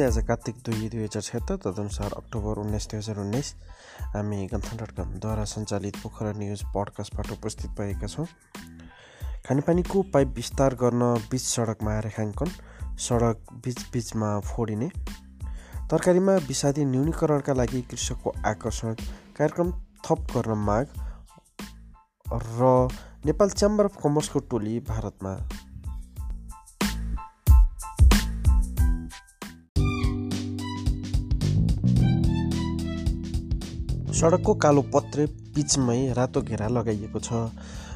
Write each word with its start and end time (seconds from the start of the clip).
नमस्ते 0.00 0.18
आज 0.18 0.26
कार्तिक 0.26 0.56
दुई 0.64 0.88
दुई 0.88 1.02
हजार 1.02 1.22
छत्तर 1.22 1.56
तदनुसार 1.60 2.12
अक्टोबर 2.16 2.58
उन्नाइस 2.58 2.86
दुई 2.88 2.98
हजार 2.98 3.18
उन्नाइस। 3.20 3.48
हामी 4.14 4.46
गन्थन 4.48 4.76
डट 4.76 4.90
कमद्वारा 4.96 5.44
सञ्चालित 5.44 5.96
पोखरा 6.02 6.32
न्युज 6.40 6.62
पडकास्टबाट 6.74 7.30
उपस्थित 7.32 7.70
भएका 7.76 8.06
छौँ। 8.06 8.26
खानेपानीको 9.44 10.02
पाइप 10.14 10.28
विस्तार 10.36 10.74
गर्न 10.80 11.02
बिच 11.30 11.42
सडकमा 11.42 11.98
रेखाङ्कन 12.00 12.48
सडक 12.96 13.52
बिच 13.60 13.84
बिचमा 13.92 14.30
फोडिने। 14.48 14.88
तरकारीमा 15.90 16.34
विषादी 16.48 16.84
न्यूनीकरणका 16.84 17.52
लागि 17.52 17.82
कृषकको 17.92 18.34
आकर्षण 18.46 18.94
कार्यक्रम 19.36 19.72
थप 20.04 20.26
गर्न 20.32 20.58
माग 20.64 20.86
र 22.56 22.88
नेपाल 23.26 23.50
च्याम्बर 23.52 23.84
अफ 23.84 24.02
कमर्सको 24.02 24.38
टोली 24.48 24.78
भारतमा। 24.88 25.36
सडकको 34.20 34.52
कालो 34.62 34.80
पत्रे 34.94 35.24
पिचमै 35.56 36.12
रातो 36.12 36.40
घेरा 36.42 36.66
लगाइएको 36.68 37.20
छ। 37.20 37.32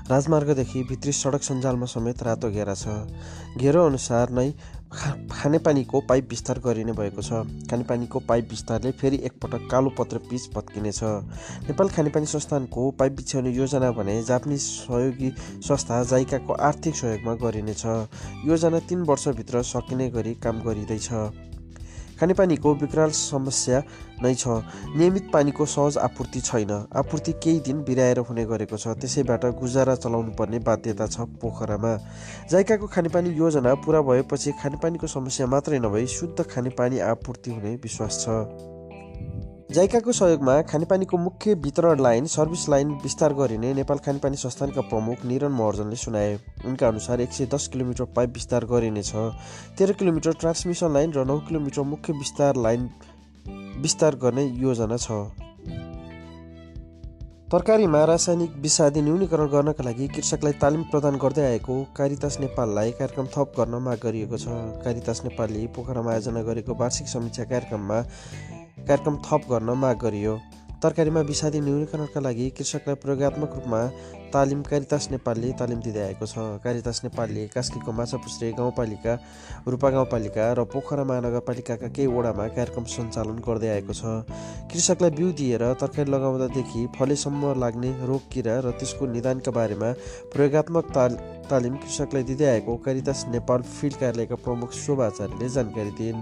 राजमार्गदेखि 0.08 0.82
भित्री 0.88 1.12
सडक 1.12 1.42
सञ्जालमा 1.42 1.86
समेत 1.86 2.22
रातो 2.22 2.50
घेरा 2.50 2.74
छ। 2.74 2.88
घेरो 3.60 3.84
अनुसार 3.86 4.30
नै 4.30 4.48
खानेपानीको 4.94 6.00
पाइप 6.08 6.28
विस्तार 6.30 6.58
गरिने 6.64 6.92
भएको 6.94 7.22
छ। 7.22 7.44
खानेपानीको 7.68 8.18
पाइप 8.24 8.48
विस्तारले 8.50 8.92
फेरि 8.96 9.20
एकपटक 9.22 9.68
कालो 9.70 9.90
पत्र 9.98 10.18
पिच 10.24 10.48
भत्किनेछ 10.56 11.00
नेपाल 11.68 11.88
खानेपानी 11.92 12.26
संस्थानको 12.26 12.90
पाइप 12.98 13.12
बिछ्याउने 13.12 13.52
योजना 13.52 13.90
भने 13.92 14.22
जापानिज 14.24 14.60
सहयोगी 14.62 15.30
संस्था 15.60 16.02
जाइकाको 16.04 16.52
आर्थिक 16.64 16.96
सहयोगमा 16.96 17.34
गरिनेछ। 17.44 17.84
योजना 18.48 18.78
तिन 18.88 19.02
वर्षभित्र 19.04 19.62
सकिने 19.68 20.08
गरी 20.10 20.34
काम 20.40 20.62
गरिँदैछ। 20.62 21.10
खानेपानीको 22.20 22.74
विकराल 22.74 23.10
समस्या 23.10 23.82
नै 24.22 24.34
छ। 24.34 24.62
नियमित 24.96 25.30
पानीको 25.32 25.64
सहज 25.66 25.98
आपूर्ति 25.98 26.40
छैन। 26.40 26.70
आपूर्ति 26.92 27.32
केही 27.42 27.60
दिन 27.60 27.82
बिराएर 27.84 28.18
हुने 28.24 28.44
गरेको 28.44 28.76
छ। 28.76 28.94
त्यसैबाट 28.98 29.44
गुजारा 29.58 29.94
चलाउनु 29.94 30.32
पर्ने 30.38 30.58
बाध्यता 30.58 31.06
छ 31.06 31.26
पोखरामा। 31.42 31.92
जाइकाको 32.50 32.86
खानेपानी 32.86 33.30
योजना 33.34 33.74
पुरा 33.82 34.00
भएपछि 34.02 34.52
खानेपानीको 34.62 35.06
समस्या 35.06 35.46
मात्रै 35.46 35.78
नभई 35.78 36.06
शुद्ध 36.06 36.38
खानेपानी 36.44 36.98
आपूर्ति 37.10 37.50
हुने 37.50 37.74
विश्वास 37.82 38.22
छ। 38.22 38.26
जाइकाको 39.74 40.12
सहयोगमा 40.12 40.54
खानेपानीको 40.62 41.18
मुख्य 41.18 41.54
वितरण 41.62 42.00
लाइन 42.00 42.26
सर्भिस 42.26 42.68
लाइन 42.68 42.90
विस्तार 43.02 43.32
गरिने 43.34 43.72
नेपाल 43.74 43.98
खानेपानी 43.98 44.36
संस्थानका 44.36 44.80
प्रमुख 44.90 45.24
निरन 45.26 45.52
महर्जनले 45.52 45.96
सुनाए। 45.96 46.38
उनका 46.64 46.88
अनुसार 46.88 47.20
एक 47.20 47.32
सय 47.32 47.46
दस 47.54 47.66
किलोमिटर 47.68 48.04
पाइप 48.16 48.30
विस्तार 48.34 48.64
गरिनेछ। 48.64 49.10
तेह्र 49.78 49.92
किलोमिटर 49.92 50.32
ट्रान्समिसन 50.40 50.92
लाइन 50.94 51.12
र 51.12 51.24
नौ 51.24 51.38
किलोमिटर 51.48 51.82
मुख्य 51.90 52.12
विस्तार 52.14 52.56
लाइन 52.56 52.88
विस्तार 53.82 54.16
गर्ने 54.22 54.44
योजना 54.62 54.96
छ। 54.96 55.10
तरकारीमा 57.50 58.04
रासायनिक 58.04 58.54
विषादी 58.62 59.02
न्यूनीकरण 59.02 59.48
गर्नका 59.48 59.84
लागि 59.84 60.08
कृषकलाई 60.14 60.52
तालिम 60.62 60.82
प्रदान 60.90 61.16
गर्दै 61.18 61.44
आएको 61.46 61.82
कारितास 61.96 62.38
नेपाललाई 62.40 62.90
कार्यक्रम 63.00 63.26
थप 63.34 63.58
गर्न 63.58 63.82
माग 63.82 63.98
गरिएको 64.04 64.38
छ। 64.38 64.46
कारितास 64.84 65.24
नेपालले 65.24 65.66
पोखरामा 65.74 66.12
आयोजना 66.12 66.42
गरेको 66.42 66.74
वार्षिक 66.74 67.08
समीक्षा 67.08 67.44
कार्यक्रममा 67.44 68.02
कार्यक्रम 68.88 69.16
थप 69.24 69.46
गर्न 69.50 69.70
माग 69.80 69.96
गरियो। 69.98 70.40
तरकारीमा 70.82 71.20
विषादी 71.24 71.60
न्यूनीकरणका 71.60 72.20
लागि 72.20 72.48
कृषकलाई 72.56 72.96
प्रयोगत्मक 73.00 73.52
रूपमा 73.54 73.80
तालिम 74.34 74.62
कारितास 74.62 75.08
नेपालले 75.10 75.52
तालिम 75.56 75.80
दिँदै 75.80 76.00
आएको 76.04 76.26
छ। 76.26 76.60
कारितास 76.60 77.00
नेपालले 77.04 77.46
कास्कीको 77.48 77.92
माछापुस्रे 77.92 78.50
गाउँपालिका 78.52 79.14
रूपा 79.68 79.90
गाउँपालिका 79.90 80.52
र 80.52 80.64
पोखरा 80.68 81.04
महानगरपालिकाका 81.04 81.88
केही 81.88 82.06
वडामा 82.12 82.46
कार्यक्रम 82.52 82.84
सञ्चालन 82.84 83.40
गर्दै 83.40 83.68
आएको 83.72 83.94
छ। 83.94 84.28
कृषकलाई 84.68 85.10
बिउ 85.16 85.32
दिएर 85.32 85.64
तरकारी 85.80 86.10
लगाउँदादेखि 86.10 86.86
फलेसम्म 86.92 87.56
लाग्ने 87.56 87.90
रोग 88.04 88.22
किरा 88.28 88.60
र 88.60 88.76
त्यसको 88.76 89.06
निदानका 89.16 89.50
बारेमा 89.56 89.92
प्रयोगत्मक 90.36 90.86
ताल 90.92 91.12
तालिम 91.48 91.74
कृषकलाई 91.80 92.22
दिँदै 92.28 92.48
आएको 92.52 92.76
कारितास 92.84 93.26
नेपाल 93.32 93.60
फिल्ड 93.72 93.96
कार्यालयका 93.96 94.36
प्रमुख 94.44 94.70
शोभाचार्यले 94.76 95.48
जानकारी 95.48 95.92
दिइन्। 95.96 96.20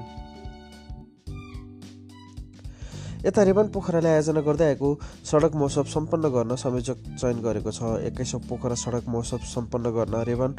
यता 3.25 3.43
रेबन 3.43 3.67
पोखराले 3.71 4.09
आयोजना 4.09 4.41
गर्दै 4.43 4.67
आएको 4.75 4.89
सडक 5.31 5.53
महोत्सव 5.55 5.87
सम्पन्न 5.95 6.27
गर्न 6.35 6.53
संयोजक 6.59 6.99
चयन 7.21 7.39
गरेको 7.47 7.71
छ। 7.71 7.81
एक्काइसौँ 8.11 8.41
पोखरा 8.51 8.75
सडक 8.75 9.05
महोत्सव 9.09 9.47
सम्पन्न 9.47 9.87
गर्न 9.95 10.15
रेबन 10.27 10.53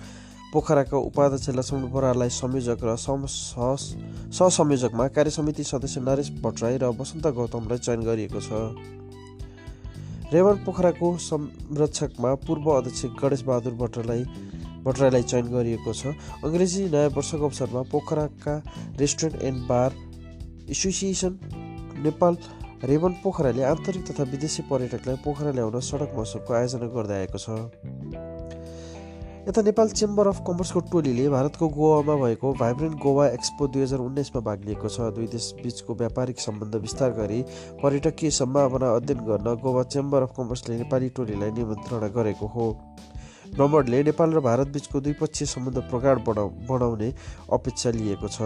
पोखराका 0.54 0.98
उपाध्यक्ष 1.10 1.50
लक्ष्मण 1.60 1.84
बराललाई 1.92 2.30
संयोजक 2.32 2.80
र 2.86 2.96
सहसंयोजकमा 4.32 5.08
कार्यसमिति 5.12 5.64
सदस्य 5.66 6.00
नरेश 6.08 6.30
भट्टराई 6.40 6.78
र 6.78 6.86
वसन्त 6.96 7.26
गौतमलाई 7.36 7.80
चयन 7.84 8.02
गरिएको 8.08 8.40
छ। 8.40 8.50
रेवन 10.34 10.56
पोखराको 10.66 11.08
संरक्षकमा 11.20 12.30
पूर्व 12.48 12.66
अध्यक्ष 12.72 13.02
गणेश 13.22 13.42
बहादुर 13.44 13.74
भट्टराई 13.82 14.24
भट्टराईलाई 14.86 15.24
चयन 15.24 15.46
गरिएको 15.52 15.92
छ। 15.94 16.16
अङ्ग्रेजी 16.46 16.82
नयाँ 16.90 17.10
वर्षको 17.12 17.44
अवसरमा 17.44 17.82
पोखराका 17.92 18.54
restaurant 19.02 19.44
and 19.44 19.60
bar 19.68 19.90
association 20.70 21.34
Nepal 22.04 22.38
Ray-Ban 22.84 23.14
पोखराले 23.24 23.64
आन्तरिक 23.64 24.04
तथा 24.08 24.24
विदेशी 24.32 24.62
पर्यटकलाई 24.70 25.18
पोखरा 25.24 25.52
ल्याउन 25.52 25.80
सडक 25.82 26.12
महोत्सवको 26.14 26.54
आयोजना 26.54 26.88
गर्दै 26.96 27.18
आएको 27.18 27.38
छ। 27.38 27.48
यता 29.44 29.62
नेपाल 29.62 29.90
चेम्बर 29.92 30.28
अफ 30.28 30.40
कमर्सको 30.48 30.80
टोलीले 30.92 31.28
भारतको 31.30 31.68
गोवामा 31.70 32.16
भएको 32.16 32.52
भाइब्रेन्ट 32.60 32.96
गोवा 33.04 33.28
एक्सपो 33.30 33.68
दुई 33.68 33.82
हजार 33.82 34.00
उन्नाइसमा 34.00 34.42
भाग 34.42 34.60
लिएको 34.66 34.88
छ। 34.88 35.08
दुई 35.16 35.28
देश 35.32 35.48
बिचको 35.64 35.96
व्यापारिक 35.96 36.40
सम्बन्ध 36.40 36.76
विस्तार 36.84 37.12
गरी 37.14 37.42
पर्यटकीय 37.84 38.32
सम्भावना 38.34 38.92
अध्ययन 38.96 39.20
गर्न 39.28 39.56
गोवा 39.64 39.84
चेम्बर 39.92 40.22
अफ 40.24 40.32
कमर्सले 40.38 40.78
नेपाली 40.78 41.10
टोलीलाई 41.18 41.52
निमन्त्रणा 41.60 42.08
गरेको 42.16 42.48
हो। 42.56 42.68
भ्रमणले 43.56 44.04
नेपाल 44.04 44.30
र 44.34 44.40
भारत 44.42 44.68
बिचको 44.74 45.00
द्विपक्षीय 45.02 45.48
सम्बन्ध 45.48 45.78
प्रगाड 45.90 46.24
बढाउने 46.28 47.14
अपेक्षा 47.52 47.90
लिएको 48.00 48.28
छ। 48.28 48.40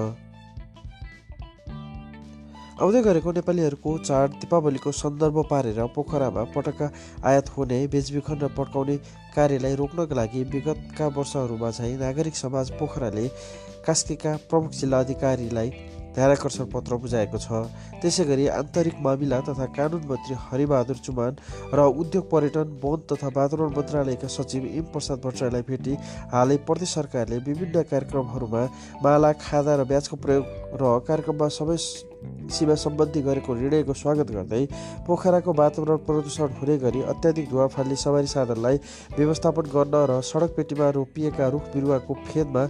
आउँदै 2.78 3.00
गरेको 3.02 3.32
नेपालीहरूको 3.34 3.92
चाड 4.00 4.34
दीपावलीको 4.38 4.92
सन्दर्भ 4.94 5.38
पारेर 5.50 5.80
पोखरामा 5.96 6.44
पटक्का 6.54 6.88
आयात 7.26 7.50
हुने 7.50 7.80
बेचबिखन 7.90 8.38
र 8.38 8.50
पड्काउने 8.54 8.98
कार्यलाई 9.34 9.76
रोक्नका 9.76 10.16
लागि 10.16 10.44
विगतका 10.54 11.08
वर्षहरूमा 11.12 11.70
चाहिँ 11.74 11.98
नागरिक 11.98 12.36
समाज 12.38 12.72
पोखराले 12.78 13.26
कास्कीका 13.82 14.34
प्रमुख 14.46 14.72
जिल्ला 14.78 15.00
अधिकारीलाई 15.00 15.70
ध्यानकर्षण 16.14 16.66
पत्र 16.70 16.96
बुझाएको 17.02 17.38
छ। 17.38 17.66
त्यसै 17.98 18.24
गरी 18.26 18.46
आन्तरिक 18.52 19.02
मामिला 19.02 19.40
तथा 19.48 19.66
कानुन 19.74 20.06
मन्त्री 20.10 20.36
हरिबहादुर 20.44 20.98
चुमान 21.00 21.34
र 21.74 21.80
उद्योग 21.96 22.30
पर्यटन 22.30 22.78
वन 22.84 23.00
तथा 23.10 23.30
वातावरण 23.34 23.74
मन्त्रालयका 23.74 24.28
सचिव 24.28 24.66
एम 24.72 24.86
प्रसाद 24.94 25.18
भट्टराईलाई 25.26 25.66
भेटी 25.70 25.94
हालै 26.30 26.58
प्रदेश 26.70 26.94
सरकारले 26.94 27.42
विभिन्न 27.50 27.82
कार्यक्रमहरूमा 27.90 28.62
माला 29.02 29.32
खादा 29.40 29.76
र 29.76 29.90
ब्याजको 29.90 30.22
प्रयोग 30.26 30.46
र 30.82 30.94
कार्यक्रममा 31.06 31.50
सबै 31.58 31.78
सीमा 32.18 32.76
सम्बन्धी 32.76 33.22
गरेको 33.22 33.54
निर्णयको 33.54 33.94
स्वागत 33.94 34.32
गर्दै 34.36 34.64
पोखराको 35.08 35.54
वातावरण 35.54 35.98
प्रदूषण 36.06 36.50
हुने 36.60 36.78
गरी 36.84 37.02
अत्याधिक 37.14 37.50
धुवा 37.50 37.68
फाल्ने 37.74 37.96
सवारी 37.96 38.28
साधनलाई 38.34 38.78
व्यवस्थापन 39.18 39.66
गर्न 39.76 39.96
र 40.10 40.22
सडक 40.26 40.52
पेटीमा 40.58 40.88
रोपिएका 40.98 41.48
रुख 41.54 41.64
बिरुवाको 41.74 42.14
फेदमा 42.28 42.64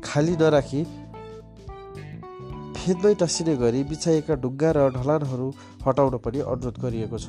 खाली 0.00 0.34
नराखी 0.40 0.80
फेदमै 2.76 3.14
टाँसिने 3.20 3.54
गरी 3.62 3.80
बिछाइएका 3.92 4.34
ढुङ्गा 4.42 4.70
र 4.76 4.88
ढलानहरू 4.96 5.48
हटाउन 5.86 6.14
पनि 6.24 6.38
अनुरोध 6.52 6.76
गरिएको 6.84 7.18
छ। 7.18 7.28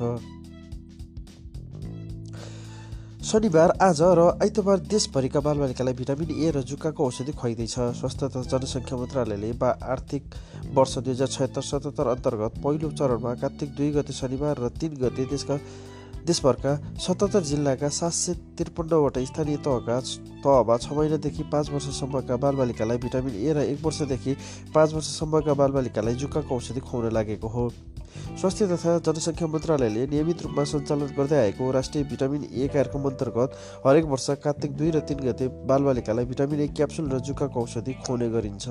शनिबार 3.28 3.70
आज 3.82 4.00
र 4.16 4.20
आइतबार 4.42 4.78
देशभरिका 4.88 5.40
बालबालिकालाई 5.44 5.94
भिटामिन 5.94 6.30
ए 6.32 6.50
र 6.50 6.60
जुकाको 6.64 7.06
औषधि 7.06 7.32
खुवाइँदैछ। 7.36 7.74
स्वास्थ्य 8.00 8.24
तथा 8.24 8.42
जनसङ्ख्या 8.48 8.96
मन्त्रालयले 8.98 9.50
बा 9.60 9.68
आर्थिक 9.84 10.24
वर्ष 10.72 10.94
दुई 11.04 11.12
हजार 11.12 11.28
छत्तर 11.28 11.62
सतहत्तर 11.62 12.06
अन्तर्गत 12.08 12.56
पहिलो 12.64 12.90
चरणमा 12.90 13.34
कार्तिक 13.36 13.74
दुई 13.76 13.90
गते 13.92 14.12
शनिबार 14.16 14.56
र 14.58 14.68
तिन 14.80 14.96
गते 14.96 15.24
देशका 15.28 15.56
देशभरका 16.24 16.72
सतहत्तर 16.96 17.42
जिल्लाका 17.52 17.88
सात 17.92 18.12
सय 18.14 18.34
त्रिपन्नवटा 18.56 19.24
स्थानीय 19.28 19.56
तहका 19.60 20.00
तहमा 20.40 20.76
छ 20.78 20.96
महिनादेखि 20.96 21.42
पाँच 21.52 21.70
वर्षसम्मका 21.70 22.36
बालबालिकालाई 22.40 22.98
भिटामिन 23.04 23.34
ए 23.36 23.52
र 23.52 23.68
एक 23.76 23.84
वर्षदेखि 23.84 24.36
पाँच 24.72 24.88
वर्षसम्मका 24.94 25.54
बालबालिकालाई 25.60 26.14
जुकाको 26.16 26.56
औषधि 26.56 26.80
खुवाउन 26.80 27.12
लागेको 27.12 27.48
हो। 27.48 27.68
स्वास्थ्य 28.40 28.66
तथा 28.72 28.92
जनसङ्ख्या 29.06 29.48
मन्त्रालयले 29.54 30.06
नियमित 30.12 30.42
रूपमा 30.44 30.64
सञ्चालन 30.72 31.10
गर्दै 31.18 31.38
आएको 31.44 31.70
राष्ट्रिय 31.78 32.04
भिटामिन 32.12 32.42
ए 32.44 32.68
कार्यक्रम 32.74 33.10
अन्तर्गत 33.10 33.50
हरेक 33.86 34.04
वर्ष 34.12 34.28
कार्तिक 34.44 34.76
दुई 34.78 34.90
र 34.96 35.00
तिन 35.08 35.18
गते 35.26 35.48
बालबालिकालाई 35.68 36.24
भिटामिन 36.32 36.60
ए 36.60 36.68
क्याप्सुल 36.76 37.10
र 37.12 37.20
जुकाको 37.28 37.58
औषधि 37.62 37.92
खुवाउने 38.00 38.28
गरिन्छ। 38.36 38.66